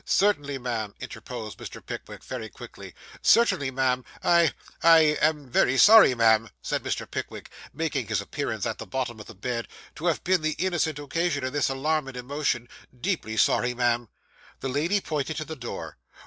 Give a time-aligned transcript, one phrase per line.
[0.03, 1.79] 'Certainly, ma'am,' interposed Mr.
[1.85, 2.95] Pickwick, very quickly.
[3.21, 4.03] 'Certainly, ma'am.
[4.23, 7.05] I I am very sorry, ma'am,' said Mr.
[7.07, 10.97] Pickwick, making his appearance at the bottom of the bed, 'to have been the innocent
[10.97, 12.67] occasion of this alarm and emotion;
[12.99, 14.09] deeply sorry, ma'am.'
[14.61, 15.99] The lady pointed to the door.